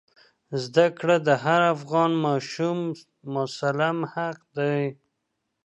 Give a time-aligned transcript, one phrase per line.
[0.63, 2.77] زده کړه د هر افغان ماشوم
[3.35, 4.81] مسلم حق دی.